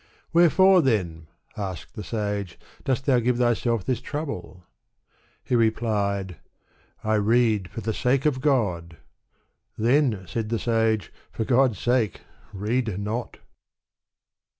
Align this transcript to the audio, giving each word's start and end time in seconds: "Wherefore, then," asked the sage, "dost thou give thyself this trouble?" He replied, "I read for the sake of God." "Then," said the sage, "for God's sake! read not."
"Wherefore, 0.33 0.81
then," 0.81 1.27
asked 1.55 1.93
the 1.93 2.03
sage, 2.03 2.57
"dost 2.83 3.05
thou 3.05 3.19
give 3.19 3.37
thyself 3.37 3.85
this 3.85 4.01
trouble?" 4.01 4.63
He 5.43 5.55
replied, 5.55 6.37
"I 7.03 7.13
read 7.17 7.69
for 7.69 7.81
the 7.81 7.93
sake 7.93 8.25
of 8.25 8.41
God." 8.41 8.97
"Then," 9.77 10.23
said 10.27 10.49
the 10.49 10.57
sage, 10.57 11.13
"for 11.31 11.45
God's 11.45 11.77
sake! 11.77 12.21
read 12.51 12.99
not." 12.99 13.37